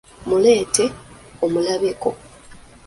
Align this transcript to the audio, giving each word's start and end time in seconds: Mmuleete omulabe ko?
Mmuleete 0.25 0.85
omulabe 1.45 1.89
ko? 2.01 2.09